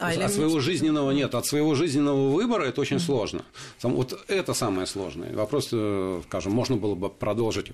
[0.00, 3.00] а, от своего жизненного, нет, от своего жизненного выбора, это очень mm-hmm.
[3.00, 3.44] сложно.
[3.82, 5.34] Вот это самое сложное.
[5.34, 7.72] Вопрос, э, скажем, можно было бы продолжить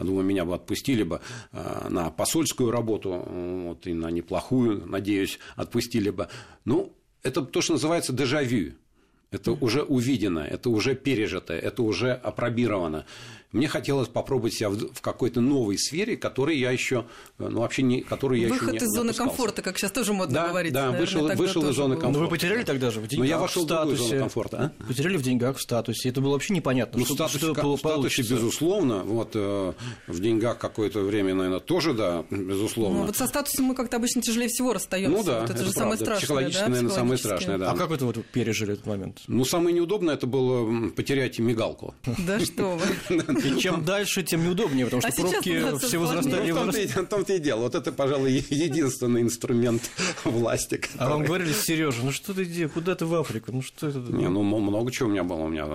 [0.00, 1.20] я думаю, меня бы отпустили бы
[1.52, 6.28] э, на посольскую работу, вот, и на неплохую, надеюсь, отпустили бы.
[6.64, 8.72] Ну, это то, что называется дежавю.
[9.30, 13.04] Это уже увидено, это уже пережито, это уже опробировано.
[13.52, 17.06] Мне хотелось попробовать себя в, в какой-то новой сфере, которой я еще,
[17.38, 19.30] ну вообще не, которую я Выход еще не из зоны опускался.
[19.30, 20.72] комфорта, как сейчас тоже модно да, говорить.
[20.72, 22.18] Да, наверное, вышел, вышел из зоны комфорта.
[22.18, 24.72] Но вы потеряли тогда же в деньгах, Но я вошел в статусе, в зону комфорта.
[24.78, 24.84] А?
[24.84, 26.10] Потеряли в деньгах, в статусе.
[26.10, 27.00] Это было вообще непонятно.
[27.00, 29.02] Ну, что, статусе, что в статусе, безусловно.
[29.02, 29.72] Вот, э,
[30.06, 33.00] в деньгах какое-то время, наверное, тоже, да, безусловно.
[33.00, 35.10] Ну, вот со статусом мы как-то обычно тяжелее всего расстаемся.
[35.10, 35.78] Ну да, вот это, это же правда.
[35.78, 36.18] самое страшное.
[36.18, 36.68] Психологически, да?
[36.68, 37.72] наверное, самое страшное, да.
[37.72, 39.22] А как это вот пережили этот момент?
[39.26, 41.96] Ну, самое неудобное это было потерять мигалку.
[42.18, 43.22] Да что вы.
[43.44, 46.50] И чем дальше, тем неудобнее, потому что А пробки все это возрастали.
[46.50, 47.60] Ну, в том-то и- в том-то и дело.
[47.60, 49.90] Вот это, пожалуй, единственный инструмент
[50.24, 50.80] власти.
[50.96, 53.88] А вам который- говорили, Сережа, ну что ты делаешь, куда ты в Африку, ну что
[53.88, 53.98] это?
[53.98, 55.38] Не, ну много чего у меня было.
[55.40, 55.66] У меня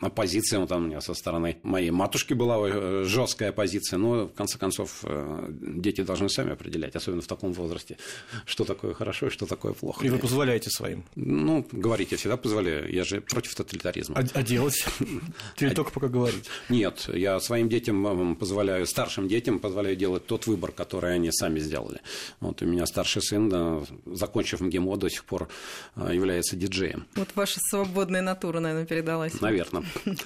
[0.00, 3.98] оппозиция вот там у меня со стороны моей матушки была жесткая оппозиция.
[3.98, 7.96] Но в конце концов э, дети должны сами определять, особенно в таком возрасте,
[8.44, 10.04] что такое хорошо и что такое плохо.
[10.06, 11.04] И вы позволяете своим.
[11.14, 12.92] Ну, говорить я всегда позволяю.
[12.92, 14.16] Я же против тоталитаризма.
[14.18, 14.84] А, а делать?
[15.56, 16.44] Теперь только пока говорить.
[16.68, 22.00] Нет, я своим детям позволяю, старшим детям позволяю делать тот выбор, который они сами сделали.
[22.40, 25.48] Вот у меня старший сын, да, закончив МГИМО, до сих пор
[25.94, 27.06] а, является диджеем.
[27.14, 29.40] Вот ваша свободная натура, наверное, передалась.
[29.40, 29.84] Наверное.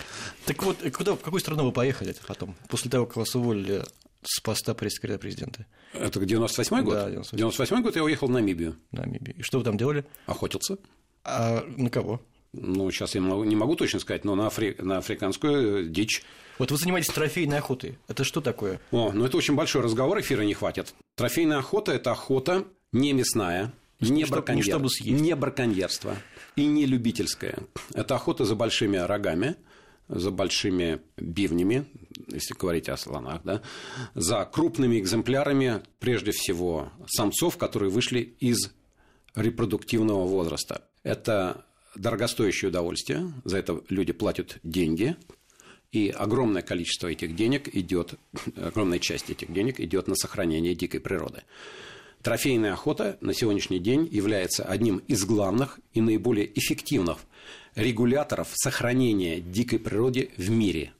[0.47, 3.85] Так вот, куда, в какую страну вы поехали потом, после того, как вас уволили
[4.23, 5.66] с поста пресс-секретаря президента?
[5.93, 6.95] Это 98 год?
[6.95, 7.38] Да, 98.
[7.38, 8.77] 98 год я уехал в Намибию.
[8.90, 9.35] в Намибии?
[9.38, 10.05] И что вы там делали?
[10.27, 10.79] Охотился.
[11.25, 12.21] А на кого?
[12.53, 16.23] Ну, сейчас я не могу точно сказать, но на, афри- на африканскую э, дичь.
[16.59, 17.99] Вот вы занимаетесь трофейной охотой.
[18.09, 18.81] Это что такое?
[18.91, 20.93] О, ну это очень большой разговор, эфира не хватит.
[21.17, 25.23] Трофейная охота– это охота не мясная, не, не чтоб- не браконьер- чтобы съесть.
[25.23, 26.17] не браконьерство
[26.57, 27.59] и не любительская.
[27.95, 29.55] Это охота за большими рогами,
[30.09, 31.87] за большими бивнями,
[32.29, 33.63] если говорить о слонах, да,
[34.15, 38.73] за крупными экземплярами, прежде всего, самцов, которые вышли из
[39.37, 40.83] репродуктивного возраста.
[41.05, 45.16] Это дорогостоящее удовольствие, за это люди платят деньги,
[45.92, 48.14] и огромное количество этих денег идет,
[48.57, 51.42] огромная часть этих денег идет на сохранение дикой природы.
[52.22, 57.18] Трофейная охота на сегодняшний день является одним из главных и наиболее эффективных
[57.74, 60.92] регуляторов сохранения дикой природы в мире.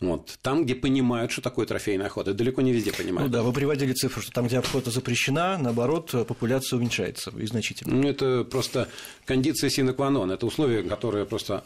[0.00, 0.38] Вот.
[0.42, 2.34] Там, где понимают, что такое трофейная охота.
[2.34, 3.32] Далеко не везде Ну понимают.
[3.32, 7.94] да, вы приводили цифру, что там, где охота запрещена, наоборот, популяция уменьшается и значительно.
[7.94, 8.88] Ну, это просто
[9.24, 10.32] кондиция non.
[10.32, 11.64] Это условие, которое просто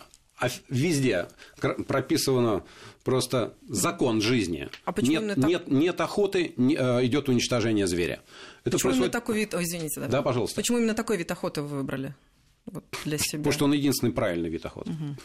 [0.69, 1.29] везде
[1.87, 2.65] прописано
[3.05, 4.69] просто закон жизни.
[4.85, 8.21] А почему нет, именно нет, нет охоты, не, э, идет уничтожение зверя.
[8.65, 8.97] Это почему происходит...
[8.97, 9.55] именно такой вид...
[9.55, 10.07] Ой, извините, да.
[10.09, 10.57] Да, пожалуйста.
[10.57, 12.15] Почему именно такой вид охоты вы выбрали
[12.67, 13.39] вот, для себя?
[13.39, 14.91] Потому что он единственный правильный вид охоты.
[14.91, 15.17] Угу.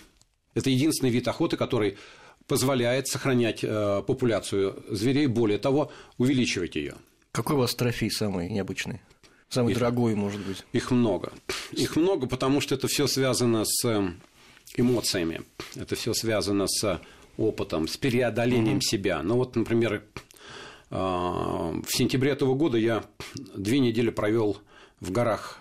[0.56, 1.98] Это единственный вид охоты, который
[2.48, 6.96] позволяет сохранять э, популяцию зверей, более того, увеличивать ее.
[7.32, 9.02] Какой у вас трофей самый необычный?
[9.50, 10.64] Самый их, дорогой, может быть?
[10.74, 11.32] Их много.
[11.72, 14.12] Их много, потому что это все связано с э,
[14.76, 15.42] эмоциями.
[15.76, 17.02] Это все связано с
[17.38, 18.82] опытом, с преодолением mm-hmm.
[18.82, 19.24] себя.
[19.24, 20.04] Ну вот, например,
[20.92, 23.04] э, в сентябре этого года я
[23.56, 24.58] две недели провел
[25.00, 25.60] в горах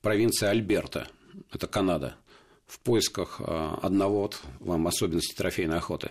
[0.00, 1.08] провинции Альберта,
[1.52, 2.16] это Канада
[2.72, 4.30] в поисках э, одного,
[4.60, 6.10] вам особенности трофейной охоты,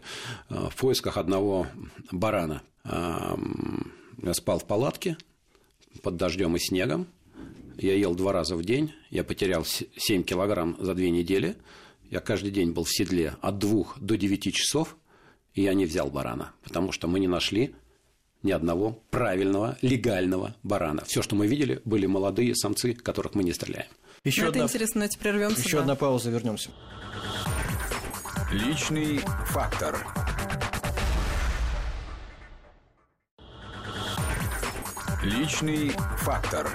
[0.49, 1.65] э, в поисках одного
[2.11, 2.61] барана.
[2.83, 3.35] Э,
[4.21, 5.17] я спал в палатке
[6.03, 7.07] под дождем и снегом.
[7.77, 8.93] Я ел два раза в день.
[9.09, 11.55] Я потерял 7 килограмм за две недели.
[12.11, 14.95] Я каждый день был в седле от двух до девяти часов.
[15.55, 17.73] И я не взял барана, потому что мы не нашли
[18.43, 21.03] ни одного правильного, легального барана.
[21.05, 23.89] Все, что мы видели, были молодые самцы, которых мы не стреляем.
[24.23, 24.63] Еще Это одна...
[24.65, 25.61] интересно, давайте прервемся.
[25.61, 25.81] Еще да.
[25.81, 26.69] одна пауза, вернемся.
[28.51, 30.05] Личный фактор.
[35.23, 36.69] Личный фактор.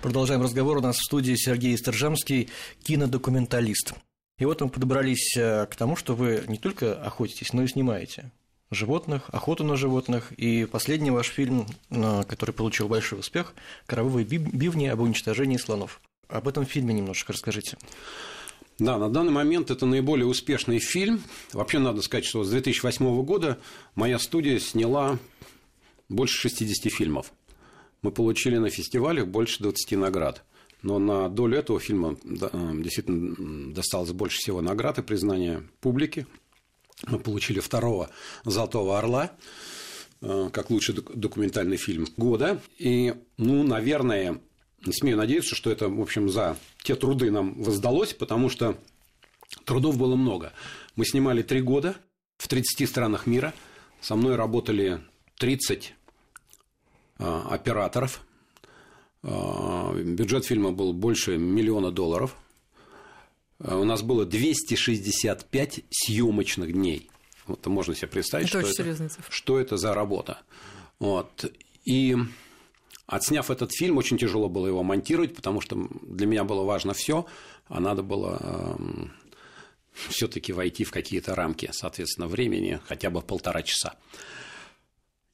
[0.00, 0.78] Продолжаем разговор.
[0.78, 2.50] У нас в студии Сергей Стержамский,
[2.82, 3.94] кинодокументалист.
[4.38, 8.32] И вот мы подобрались э, к тому, что вы не только охотитесь, но и снимаете
[8.74, 10.32] животных, охоту на животных.
[10.32, 13.54] И последний ваш фильм, который получил большой успех,
[13.86, 16.00] «Коровые бивни об уничтожении слонов».
[16.28, 17.76] Об этом фильме немножко расскажите.
[18.78, 21.22] Да, на данный момент это наиболее успешный фильм.
[21.52, 23.58] Вообще надо сказать, что с 2008 года
[23.94, 25.18] моя студия сняла
[26.08, 27.32] больше 60 фильмов.
[28.00, 30.44] Мы получили на фестивалях больше 20 наград.
[30.82, 36.26] Но на долю этого фильма э, действительно досталось больше всего наград и признания публики.
[37.06, 38.10] Мы получили второго
[38.44, 39.32] «Золотого орла»
[40.20, 42.60] э, как лучший документальный фильм года.
[42.78, 44.40] И, ну, наверное,
[44.90, 48.76] смею надеяться, что это, в общем, за те труды нам воздалось, потому что
[49.64, 50.52] трудов было много.
[50.96, 51.96] Мы снимали три года
[52.38, 53.52] в 30 странах мира.
[54.00, 55.00] Со мной работали
[55.38, 55.94] 30
[57.18, 58.20] э, операторов.
[59.24, 62.36] Э, бюджет фильма был больше миллиона долларов.
[63.62, 67.08] Э, у нас было 265 съемочных дней.
[67.46, 70.38] Вот можно себе представить, это что, это, что это за работа.
[70.98, 71.52] Вот.
[71.84, 72.16] И
[73.06, 77.26] отсняв этот фильм, очень тяжело было его монтировать, потому что для меня было важно все,
[77.66, 79.12] а надо было э, эм,
[80.08, 83.94] все-таки войти в какие-то рамки, соответственно, времени, хотя бы полтора часа.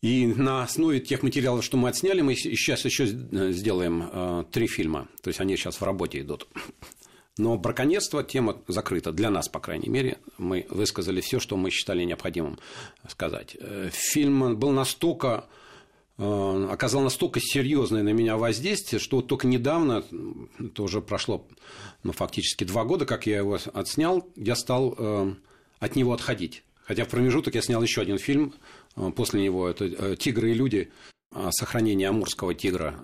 [0.00, 5.08] И на основе тех материалов, что мы отсняли, мы сейчас еще сделаем э, три фильма.
[5.22, 6.48] То есть они сейчас в работе идут.
[7.38, 10.18] Но браконьерство тема закрыта, для нас, по крайней мере.
[10.36, 12.58] Мы высказали все, что мы считали необходимым
[13.08, 13.56] сказать.
[13.60, 15.44] Э, фильм был настолько
[16.18, 20.04] э, оказал настолько серьезное на меня воздействие, что только недавно,
[20.58, 21.46] это уже прошло
[22.02, 25.34] ну, фактически два года, как я его отснял, я стал э,
[25.78, 26.64] от него отходить.
[26.84, 28.54] Хотя в промежуток я снял еще один фильм
[29.14, 30.90] после него, это «Тигры и люди»,
[31.30, 32.94] о сохранении амурского тигра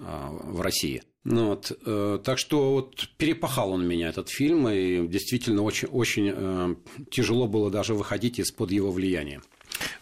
[0.45, 5.63] в России– ну, вот, э, так что вот перепахал он меня, этот фильм, и действительно
[5.63, 6.75] очень, очень э,
[7.11, 9.41] тяжело было даже выходить из-под его влияния.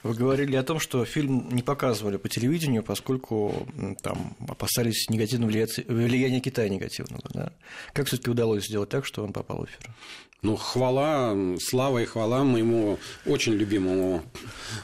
[0.02, 3.68] Вы говорили о том, что фильм не показывали по телевидению, поскольку
[4.02, 5.50] там опасались негативного
[5.86, 7.22] влияния Китая негативного.
[7.32, 7.52] Да?
[7.92, 9.94] Как все-таки удалось сделать так, что он попал в эфир?
[10.44, 14.24] Ну, хвала, слава и хвала моему очень любимому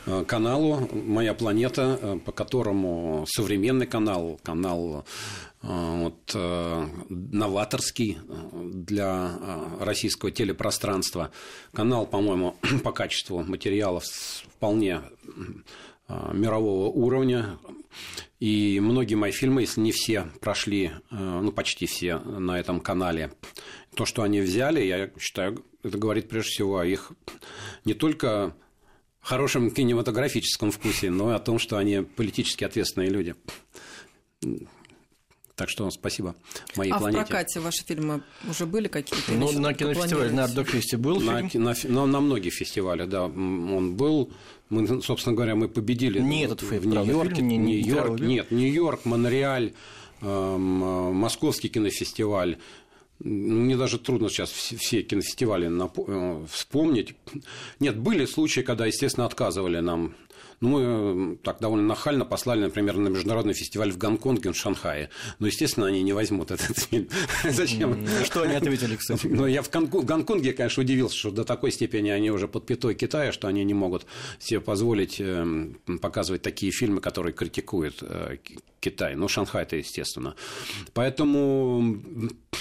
[0.06, 5.04] э, каналу «Моя планета», э, по которому современный канал, канал
[5.62, 6.32] э, вот,
[7.08, 8.18] новаторский
[8.52, 9.32] для
[9.80, 11.32] российского телепространства.
[11.72, 15.00] Канал, по-моему, по качеству материалов вполне
[16.08, 17.58] мирового уровня.
[18.38, 23.32] И многие мои фильмы, если не все, прошли, ну, почти все на этом канале
[23.98, 27.10] то, что они взяли, я считаю, это говорит прежде всего о их
[27.84, 28.54] не только
[29.20, 33.34] хорошем кинематографическом вкусе, но и о том, что они политически ответственные люди.
[35.56, 36.36] Так что спасибо
[36.76, 37.22] моей а планете.
[37.22, 39.32] А в прокате ваши фильмы уже были какие-то?
[39.32, 41.64] Ну, на кинофестивале, на Ардокфесте был на, фильм?
[41.64, 44.32] На, на, на многих фестивалях, да, он был.
[44.68, 47.42] Мы, собственно говоря, мы победили не этот в Нью-Йорке.
[47.42, 49.72] Не, Нью-Йорк, нет, Нью-Йорк, Монреаль,
[50.20, 52.58] эм, Московский кинофестиваль,
[53.20, 57.14] мне даже трудно сейчас все кинофестивали э, вспомнить.
[57.80, 60.14] Нет, были случаи, когда, естественно, отказывали нам
[60.60, 65.10] Ну, мы так довольно нахально послали, например, на международный фестиваль в Гонконге, в Шанхае.
[65.40, 67.08] Но, естественно, они не возьмут этот фильм.
[67.44, 68.06] Зачем?
[68.24, 69.26] Что они ответили, кстати?
[69.26, 73.32] Но я в Гонконге, конечно, удивился, что до такой степени они уже под пятой Китая,
[73.32, 74.06] что они не могут
[74.38, 78.36] себе позволить эм, показывать такие фильмы, которые критикуют э,
[78.80, 79.16] Китай.
[79.16, 80.34] Ну, Шанхай-то, естественно.
[80.94, 82.00] Поэтому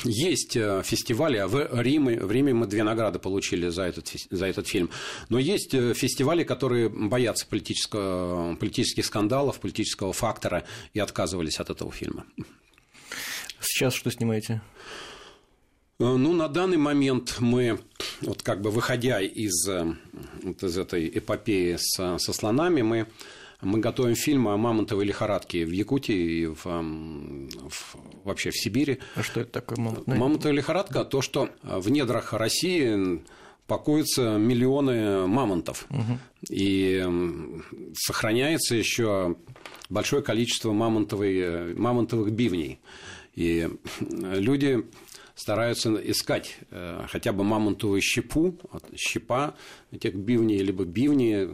[0.03, 1.37] есть э, фестивали.
[1.37, 4.89] А в Риме, в Риме мы две награды получили за этот, за этот фильм.
[5.29, 11.91] Но есть э, фестивали, которые боятся политического, политических скандалов, политического фактора и отказывались от этого
[11.91, 12.25] фильма.
[13.59, 14.61] Сейчас что снимаете?
[15.99, 17.79] Э, ну, на данный момент мы,
[18.21, 23.07] вот как бы выходя из, вот из этой эпопеи со, со слонами, мы
[23.61, 28.99] мы готовим фильм о мамонтовой лихорадке в Якутии и в, в, вообще в Сибири.
[29.15, 30.17] А что это такое мамонтная?
[30.17, 33.23] Мамонтовая лихорадка– то, что в недрах России
[33.65, 35.87] покоятся миллионы мамонтов.
[35.89, 36.19] Угу.
[36.49, 37.05] И
[37.95, 39.35] сохраняется еще
[39.89, 42.79] большое количество мамонтовой, мамонтовых бивней.
[43.33, 44.85] И люди
[45.35, 48.57] стараются искать э, хотя бы мамонтовую щепу,
[48.95, 49.53] щепа
[49.91, 51.49] этих бивней, либо бивни,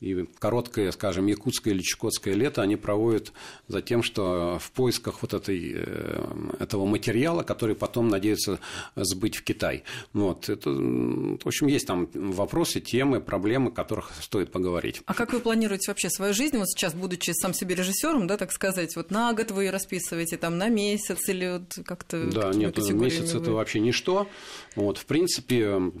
[0.00, 3.32] и короткое, скажем, якутское или чукотское лето они проводят
[3.68, 6.24] за тем, что в поисках вот этой, э,
[6.58, 8.58] этого материала, который потом надеются
[8.96, 9.84] сбыть в Китай.
[10.12, 10.48] Вот.
[10.48, 15.02] Это, в общем, есть там вопросы, темы, проблемы, о которых стоит поговорить.
[15.06, 18.52] А как вы планируете вообще свою жизнь, вот сейчас, будучи сам себе режиссером, да, так
[18.52, 22.24] сказать, вот на год вы расписываете, там, на месяц или вот как-то...
[22.30, 23.40] Да, нет, месяц вы...
[23.40, 24.28] это вообще ничто.
[24.76, 25.92] Вот, в принципе,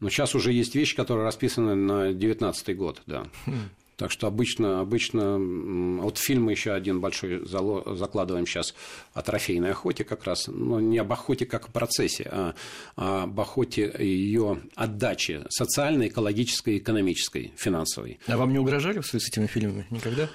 [0.00, 3.26] но сейчас уже есть вещи, которые расписаны на 2019 год, да.
[3.98, 5.38] Так что обычно, обычно
[6.00, 8.72] вот фильм еще один большой закладываем сейчас
[9.12, 12.54] о трофейной охоте как раз, но не об охоте как о процессе, а,
[12.94, 18.20] а об охоте ее отдачи социальной, экологической, экономической, финансовой.
[18.28, 20.30] А вам не угрожали с этими фильмами никогда?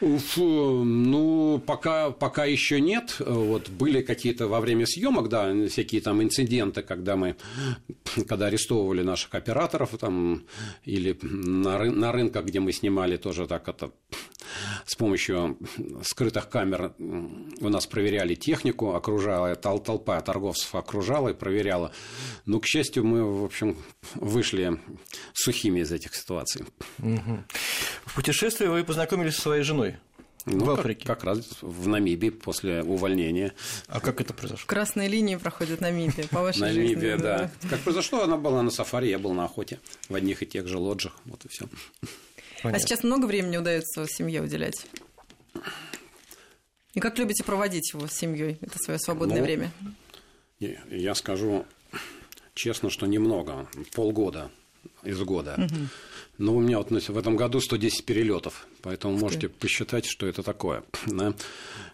[0.00, 3.16] Ну, пока, пока еще нет.
[3.18, 7.36] Вот были какие-то во время съемок, да, всякие там инциденты, когда мы,
[8.28, 10.44] когда арестовывали наших операторов там,
[10.84, 13.90] или на, ры, на рынках, где мы снимали, тоже так это
[14.86, 15.58] с помощью
[16.02, 21.92] скрытых камер у нас проверяли технику, окружала тол толпа торговцев окружала и проверяла.
[22.46, 23.76] Но, к счастью, мы, в общем,
[24.14, 24.80] вышли
[25.32, 26.64] сухими из этих ситуаций.
[26.98, 27.44] Угу.
[28.06, 29.96] В путешествии вы познакомились со своей женой.
[30.50, 31.06] Ну, в Африке.
[31.06, 33.52] Как, как раз в Намибии после увольнения.
[33.86, 34.66] А как это произошло?
[34.66, 37.22] Красные линии проходят Намибия по вашей Намибия, жизни.
[37.22, 37.50] да.
[37.68, 40.78] Как произошло, она была на сафари, я был на охоте в одних и тех же
[40.78, 41.16] лоджах.
[41.26, 41.66] Вот и все.
[42.62, 44.86] А сейчас много времени удается семье уделять?
[46.94, 49.70] И как любите проводить его с семьей, это свое свободное ну, время?
[50.58, 51.64] Я скажу
[52.54, 54.50] честно, что немного, полгода
[55.04, 55.54] из года.
[55.56, 55.74] Угу.
[56.38, 60.42] Но у меня вот в этом году 110 перелетов, поэтому Ух можете посчитать, что это
[60.42, 60.84] такое.
[61.06, 61.34] Да?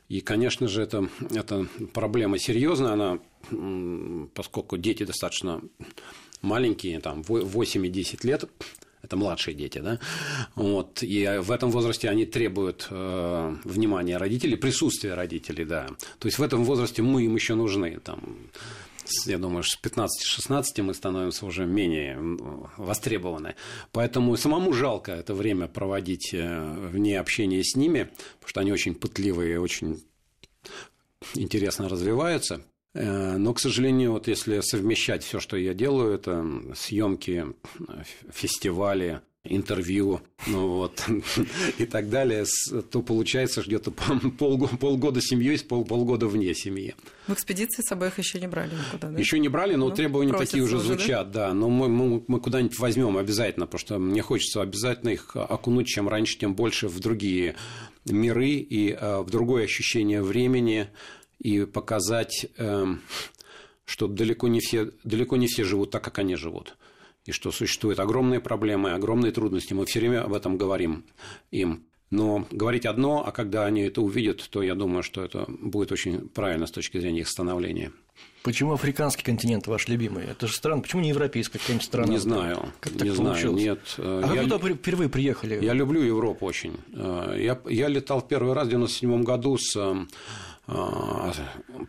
[0.09, 3.19] И, конечно же, это, это проблема серьезная, она,
[4.35, 5.63] поскольку дети достаточно
[6.43, 8.45] маленькие, там 8 и 10 лет,
[9.05, 9.99] это младшие дети, да,
[10.55, 15.87] вот, и в этом возрасте они требуют э, внимания родителей, присутствия родителей, да,
[16.19, 18.21] то есть в этом возрасте мы им еще нужны, там,
[19.27, 22.19] я думаю, с 15-16 мы становимся уже менее
[22.79, 23.55] востребованы.
[23.93, 28.95] Поэтому самому жалко это время проводить э, вне общения с ними, потому что они очень
[28.95, 30.03] пытливые, очень
[31.35, 32.65] интересно развиваются.
[32.95, 37.47] Э, но, к сожалению, вот если совмещать все, что я делаю, это съемки,
[38.33, 41.05] фестивали, интервью, ну вот,
[41.79, 42.47] и так далее,
[42.91, 46.95] то получается где-то полгода, полгода семьей, пол, полгода вне семьи.
[47.27, 49.19] В экспедиции с собой их еще не брали никуда, да?
[49.19, 51.49] Еще не брали, но ну, требования такие уже звучат, да.
[51.49, 51.55] да.
[51.55, 56.09] Но мы, мы, мы куда-нибудь возьмем обязательно, потому что мне хочется обязательно их окунуть, чем
[56.09, 57.55] раньше, тем больше в другие
[58.07, 60.89] миры и э, в другое ощущение времени,
[61.45, 62.87] и показать, э,
[63.85, 66.77] что далеко не, все, далеко не все живут так, как они живут
[67.27, 69.73] и что существуют огромные проблемы, огромные трудности.
[69.73, 71.05] Мы все время об этом говорим
[71.51, 71.87] им.
[72.11, 76.29] Но говорить одно, а когда они это увидят, то я думаю, что это будет очень
[76.29, 77.93] правильно с точки зрения их становления.
[78.45, 80.25] Почему африканский континент ваш любимый?
[80.25, 80.83] Это же странно.
[80.83, 82.13] Почему не европейская какая-нибудь страна?
[82.13, 82.73] Не знаю.
[82.79, 83.63] Как так не получилось?
[83.63, 83.79] знаю.
[83.79, 83.81] Нет.
[83.99, 85.65] А я, вы туда впервые приехали?
[85.65, 86.77] Я люблю Европу очень.
[86.93, 90.07] Э, я, я летал первый раз в 1997 году с э,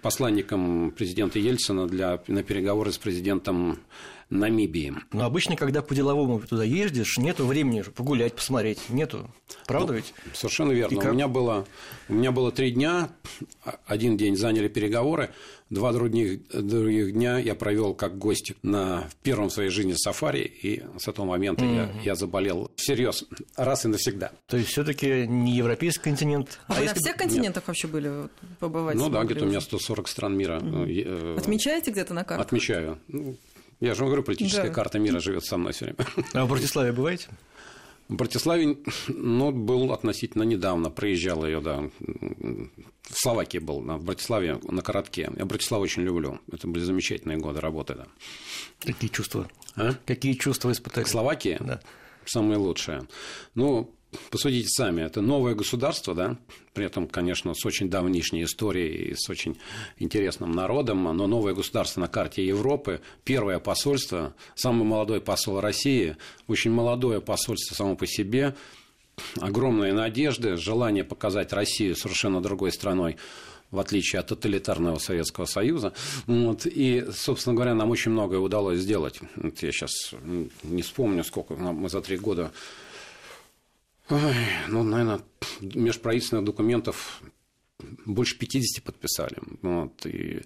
[0.01, 3.79] посланником президента Ельцина для, на переговоры с президентом
[4.29, 4.93] Намибии.
[5.13, 8.79] Но обычно, когда по-деловому туда ездишь, нету времени погулять, посмотреть.
[8.89, 9.29] Нету.
[9.67, 10.13] Правда Ну, ведь?
[10.33, 10.93] Совершенно верно.
[10.93, 11.13] И У как?
[11.13, 11.65] меня, было,
[12.09, 13.09] у меня было три дня.
[13.85, 15.29] Один день заняли переговоры.
[15.69, 20.41] Два других, других дня я провел как гость на первом в своей жизни сафари.
[20.41, 24.31] И с этого момента я, я заболел всерьез раз и навсегда.
[24.47, 26.59] То есть все-таки не европейский континент.
[26.67, 28.95] А, вы на если бы- всех континентах вообще были вот, побывать?
[28.95, 29.67] ну да, где-то у меня уже?
[29.67, 30.59] 140 стран мира.
[30.63, 32.47] э, Отмечаете где-то на картах?
[32.47, 32.99] Отмечаю.
[33.79, 34.73] Я же вам говорю, политическая Да.
[34.73, 35.97] карта мира живет со мной все время.
[36.33, 37.27] А в Братиславе бываете?
[38.07, 41.89] В Братиславе, ну, был относительно недавно, проезжал ее, да.
[41.99, 42.69] В
[43.13, 45.31] Словакии был, в Братиславе на коротке.
[45.35, 46.39] Я Братиславу очень люблю.
[46.51, 48.07] Это были замечательные годы работы, да.
[48.79, 49.49] Какие чувства?
[49.75, 49.93] А?
[50.05, 51.03] Какие чувства испытали?
[51.03, 51.81] К Словакии Да.
[52.25, 53.07] самые лучшие.
[53.55, 53.91] Ну,
[54.29, 56.37] посудите сами, это новое государство, да,
[56.73, 59.57] при этом, конечно, с очень давнишней историей и с очень
[59.97, 66.71] интересным народом, но новое государство на карте Европы, первое посольство, самый молодой посол России, очень
[66.71, 68.55] молодое посольство само по себе,
[69.39, 73.17] огромные надежды, желание показать Россию совершенно другой страной,
[73.71, 75.93] в отличие от тоталитарного Советского Союза.
[76.27, 76.65] Вот.
[76.65, 79.19] И, собственно говоря, нам очень многое удалось сделать.
[79.35, 79.91] Вот я сейчас
[80.63, 82.51] не вспомню, сколько мы за три года
[84.09, 84.35] Ой,
[84.67, 85.21] ну, наверное,
[85.61, 87.21] межправительственных документов
[88.05, 89.37] больше 50 подписали.
[89.61, 90.41] Вот, и...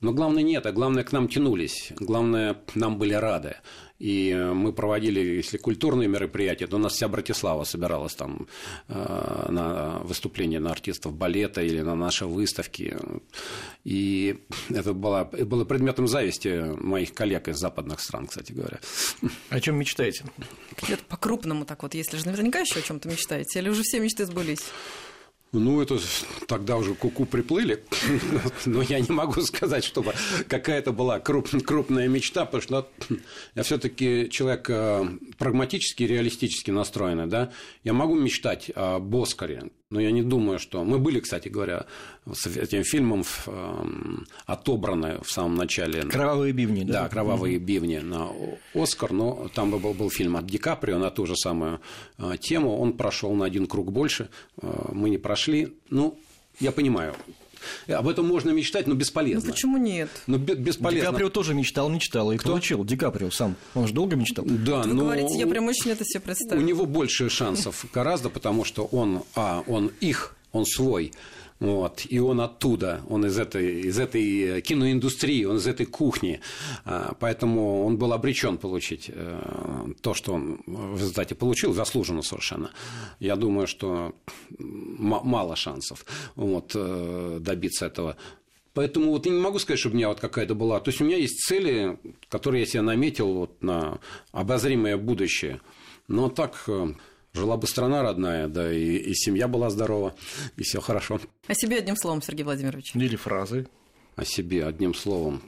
[0.00, 1.92] Но главное нет, а главное к нам тянулись.
[1.96, 3.56] Главное, нам были рады.
[3.98, 8.46] И мы проводили, если культурные мероприятия, то у нас вся Братислава собиралась там
[8.86, 12.96] э, на выступления на артистов балета или на наши выставки.
[13.82, 18.78] И это было, это было предметом зависти моих коллег из западных стран, кстати говоря.
[19.50, 20.24] О чем мечтаете?
[20.80, 24.26] Где-то по-крупному так вот, если же наверняка еще о чем-то мечтаете, или уже все мечты
[24.26, 24.62] сбылись?
[25.52, 25.98] Ну, это
[26.46, 27.82] тогда уже куку приплыли.
[28.66, 30.12] Но я не могу сказать, чтобы
[30.46, 32.90] какая-то была круп- крупная мечта, потому что
[33.54, 35.04] я все-таки человек э,
[35.38, 37.26] прагматически реалистически настроенный.
[37.26, 37.50] Да?
[37.82, 40.84] Я могу мечтать об Оскаре, но я не думаю, что...
[40.84, 41.86] Мы были, кстати говоря,
[42.30, 43.84] с этим фильмом э,
[44.44, 46.02] отобраны в самом начале.
[46.02, 47.04] Кровавые бивни, да?
[47.04, 48.28] Да, «Кровавые бивни» на
[48.74, 51.80] Оскар, но там был, был фильм от Ди Каприо на ту же самую
[52.18, 52.76] э, тему.
[52.78, 54.28] Он прошел на один круг больше,
[54.60, 55.78] э, мы не прошли.
[55.88, 56.18] Ну,
[56.60, 57.14] я понимаю,
[57.88, 59.50] об этом можно мечтать, но Ну бесполезно.
[59.50, 60.08] почему нет?
[60.26, 61.10] Ну, бе- Ди бесполезно.
[61.10, 62.32] Каприо тоже мечтал, мечтал.
[62.32, 62.84] И получил.
[62.84, 63.56] Ди Каприо сам.
[63.74, 64.44] Он же долго мечтал.
[64.46, 66.60] Да, Вы но говорите, я прям очень это себе у представила.
[66.62, 71.12] него больше шансов гораздо, потому что он, а, он их, он свой,
[71.60, 76.40] вот, и он оттуда, он из этой, из этой киноиндустрии, он из этой кухни,
[76.84, 82.70] А, поэтому он был обречен получить э, то, что он в результате получил, заслуженно совершенно.
[83.18, 84.14] Я думаю, что
[84.58, 86.04] мало шансов
[86.36, 88.16] вот, э, добиться этого.
[88.74, 90.78] Поэтому вот я не могу сказать, чтобы у меня вот какая-то была.
[90.78, 91.98] То есть у меня есть цели,
[92.28, 93.98] которые я себе наметил вот на
[94.30, 95.60] обозримое будущее.
[96.06, 96.94] Но так э,
[97.32, 100.14] жила бы страна родная, да, и, и семья была здорова,
[100.56, 101.20] и все хорошо.
[101.46, 102.94] О себе одним словом, Сергей Владимирович.
[102.94, 103.66] Или фразы.
[104.16, 105.42] О себе одним словом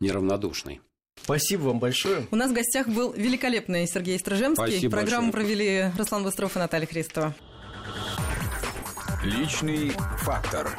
[0.00, 0.80] неравнодушный.
[1.22, 2.26] Спасибо вам большое.
[2.30, 4.72] У нас в гостях был великолепный Сергей Строжемский.
[4.72, 5.46] Спасибо Программу большое.
[5.46, 7.34] провели Руслан Быстров и Наталья Христова.
[9.24, 10.76] Личный фактор.